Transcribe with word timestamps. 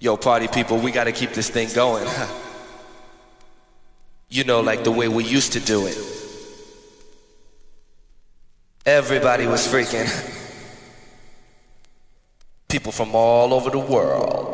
Yo, 0.00 0.16
party 0.16 0.48
people, 0.48 0.78
we 0.78 0.90
gotta 0.90 1.12
keep 1.12 1.30
this 1.30 1.48
thing 1.48 1.68
going. 1.74 2.06
you 4.28 4.44
know, 4.44 4.60
like 4.60 4.84
the 4.84 4.90
way 4.90 5.08
we 5.08 5.24
used 5.24 5.52
to 5.52 5.60
do 5.60 5.86
it. 5.86 5.98
Everybody 8.86 9.46
was 9.46 9.66
freaking. 9.66 10.08
People 12.68 12.92
from 12.92 13.14
all 13.14 13.54
over 13.54 13.70
the 13.70 13.78
world. 13.78 14.53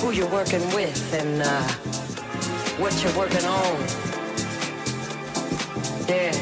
who 0.00 0.10
you're 0.10 0.28
working 0.30 0.62
with 0.74 1.14
and, 1.14 1.42
uh, 1.42 1.62
what 2.78 2.92
you're 3.02 3.16
working 3.16 3.44
on. 3.44 3.76
Yeah. 6.08 6.32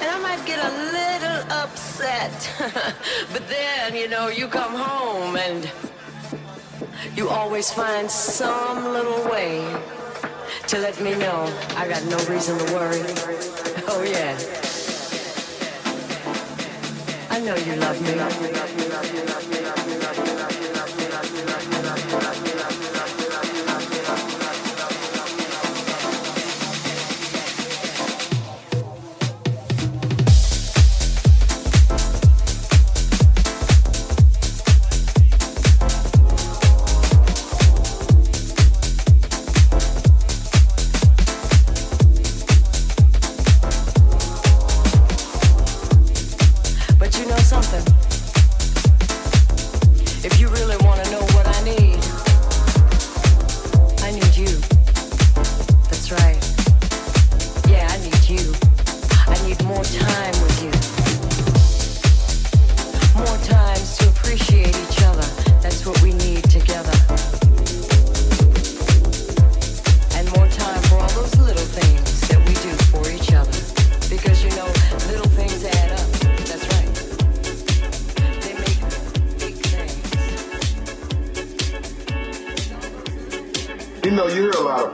And 0.00 0.10
I 0.10 0.18
might 0.22 0.44
get 0.44 0.58
a 0.58 0.72
little 0.92 1.52
upset, 1.52 2.50
but 3.32 3.48
then, 3.48 3.96
you 3.96 4.08
know, 4.08 4.28
you 4.28 4.46
come 4.46 4.74
home 4.74 5.36
and 5.36 5.70
you 7.16 7.28
always 7.28 7.70
find 7.70 8.10
some 8.10 8.92
little 8.92 9.24
way 9.30 9.64
to 10.68 10.78
let 10.78 11.00
me 11.00 11.14
know 11.16 11.52
I 11.76 11.88
got 11.88 12.04
no 12.04 12.18
reason 12.32 12.58
to 12.58 12.74
worry. 12.74 13.02
Oh, 13.92 14.02
yeah. 14.04 14.59
Know 17.40 17.56
you 17.56 17.74
love 17.76 18.02
me. 18.02 19.59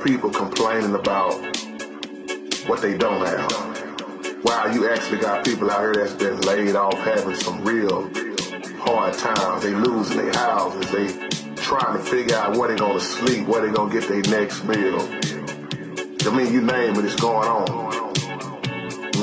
people 0.06 0.30
complaining 0.30 0.94
about 0.94 1.34
what 2.68 2.80
they 2.80 2.96
don't 2.96 3.26
have. 3.26 4.44
Wow, 4.44 4.70
you 4.72 4.88
actually 4.88 5.18
got 5.18 5.44
people 5.44 5.68
out 5.68 5.80
here 5.80 5.94
that's 5.94 6.14
been 6.14 6.40
laid 6.42 6.76
off 6.76 6.94
having 6.98 7.34
some 7.34 7.64
real 7.64 8.08
hard 8.78 9.14
times. 9.14 9.64
They 9.64 9.70
losing 9.70 10.18
their 10.18 10.32
houses. 10.32 10.92
They 10.92 11.08
trying 11.56 11.98
to 11.98 12.04
figure 12.04 12.36
out 12.36 12.56
where 12.56 12.68
they 12.68 12.76
gonna 12.76 13.00
sleep, 13.00 13.48
where 13.48 13.66
they 13.66 13.72
gonna 13.72 13.92
get 13.92 14.08
their 14.08 14.22
next 14.38 14.62
meal. 14.62 15.00
I 16.24 16.36
mean, 16.36 16.52
you 16.52 16.60
name 16.60 16.94
it, 16.94 17.04
it's 17.04 17.16
going 17.16 17.48
on. 17.48 18.14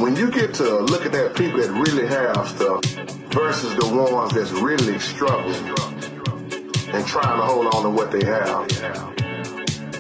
When 0.02 0.18
you 0.18 0.30
get 0.32 0.54
to 0.56 0.80
look 0.80 1.06
at 1.06 1.14
that 1.14 1.34
people 1.36 1.62
that 1.62 1.72
really 1.72 2.08
have 2.08 2.46
stuff 2.50 2.84
versus 3.32 3.74
the 3.76 3.88
ones 3.88 4.34
that's 4.34 4.52
really 4.52 5.00
struggling 5.00 5.66
and 6.94 7.08
trying 7.08 7.38
to 7.38 7.46
hold 7.46 7.74
on 7.74 7.84
to 7.84 7.90
what 7.90 8.12
they 8.12 8.26
have. 8.26 9.13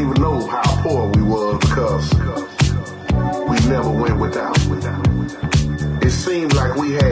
Know 0.00 0.46
how 0.46 0.82
poor 0.82 1.06
we 1.08 1.22
was 1.22 1.58
because 1.60 2.10
we 3.48 3.68
never 3.68 3.90
went 3.90 4.18
without. 4.18 4.56
It 6.02 6.10
seemed 6.10 6.54
like 6.54 6.76
we 6.76 6.92
had 6.92 7.11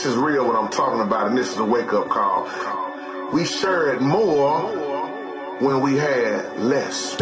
This 0.00 0.12
is 0.12 0.16
real 0.16 0.46
what 0.46 0.56
I'm 0.56 0.70
talking 0.70 1.02
about, 1.02 1.26
and 1.26 1.36
this 1.36 1.52
is 1.52 1.58
a 1.58 1.64
wake-up 1.64 2.08
call. 2.08 2.48
We 3.34 3.44
shared 3.44 4.00
more 4.00 4.62
when 5.58 5.82
we 5.82 5.98
had 5.98 6.58
less. 6.58 7.16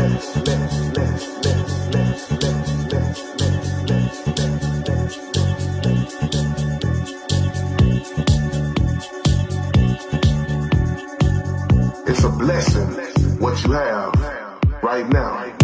It's 12.06 12.22
a 12.22 12.30
blessing 12.30 13.40
what 13.40 13.64
you 13.64 13.72
have 13.72 14.14
right 14.84 15.08
now. 15.08 15.57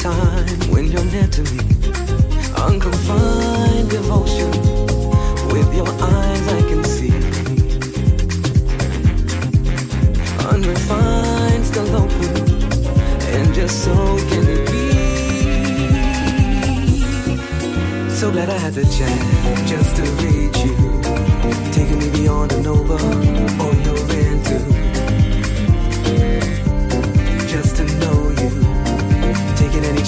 Time 0.00 0.46
when 0.72 0.90
you're 0.90 1.04
near 1.04 1.26
to 1.26 1.42
me. 1.52 1.60
Unconfined 2.56 3.90
devotion, 3.90 4.50
with 5.52 5.74
your 5.74 5.88
eyes 5.88 6.48
I 6.48 6.60
can 6.68 6.82
see. 6.84 7.12
Unrefined, 10.48 11.64
still 11.66 11.96
open, 11.96 12.34
and 13.36 13.54
just 13.54 13.84
so 13.84 13.94
can 14.30 14.44
it 14.48 14.70
be. 14.70 14.88
So 18.10 18.30
glad 18.30 18.48
I 18.48 18.56
had 18.56 18.72
the 18.72 18.84
chance 18.84 19.68
just 19.68 19.96
to 19.96 20.02
reach 20.22 20.58
you, 20.64 20.76
taking 21.72 21.98
me 21.98 22.08
beyond 22.10 22.52
and 22.52 22.66
over 22.66 22.96
oh, 22.98 23.60
all 23.60 23.74
you're 23.84 23.99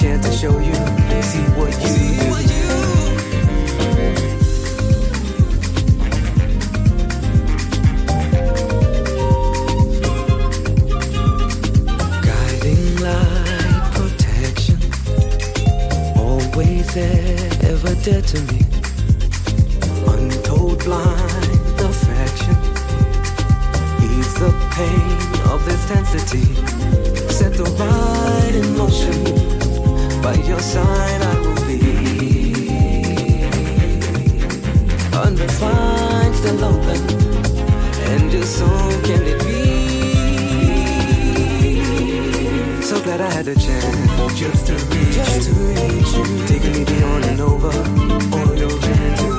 chance 0.02 0.26
to 0.28 0.32
show 0.36 0.58
you, 0.58 0.74
see 1.22 1.44
what 1.54 1.72
you 1.80 1.94
do. 1.94 2.32
Guiding 12.26 12.96
light, 12.96 13.92
protection, 13.94 14.78
always 16.18 16.92
there, 16.94 17.48
ever 17.70 17.94
dead 18.02 18.24
to 18.26 18.40
me. 18.50 18.60
Untold 20.08 20.82
blind 20.82 21.80
affection, 21.80 22.56
ease 24.02 24.34
the 24.34 24.50
pain 24.74 25.18
of 25.52 25.64
this 25.64 25.86
density. 25.88 26.46
Set 27.32 27.52
the 27.54 27.70
ride 27.78 28.54
in 28.56 28.76
motion. 28.76 29.41
By 30.22 30.34
your 30.34 30.60
side, 30.60 31.22
I 31.22 31.34
will 31.40 31.66
be. 31.66 31.80
Unrefined, 35.12 36.34
still 36.36 36.64
open, 36.64 37.00
and 38.10 38.30
just 38.30 38.56
so 38.58 38.66
can 39.02 39.22
it 39.26 39.38
be. 39.44 39.62
So 42.82 43.02
glad 43.02 43.20
I 43.20 43.30
had 43.30 43.46
the 43.46 43.54
chance 43.56 43.92
just 44.38 44.66
to 44.66 44.74
reach 44.74 45.14
just 45.14 45.48
you, 45.48 45.54
to 45.54 45.60
reach 45.60 46.12
you. 46.14 46.46
taking 46.46 46.72
me 46.72 46.84
beyond 46.84 47.24
and 47.24 47.40
over 47.40 47.72
all 48.36 48.54
your 48.56 48.70
into. 48.70 49.31